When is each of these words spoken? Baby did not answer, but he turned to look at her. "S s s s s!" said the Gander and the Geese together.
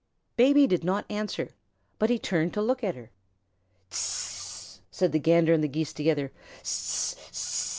Baby 0.35 0.65
did 0.65 0.83
not 0.83 1.05
answer, 1.11 1.51
but 1.99 2.09
he 2.09 2.17
turned 2.17 2.55
to 2.55 2.61
look 2.63 2.83
at 2.83 2.95
her. 2.95 3.11
"S 3.91 3.91
s 3.91 3.99
s 3.99 3.99
s 3.99 4.79
s!" 4.79 4.81
said 4.89 5.11
the 5.11 5.19
Gander 5.19 5.53
and 5.53 5.63
the 5.63 5.67
Geese 5.67 5.93
together. 5.93 6.31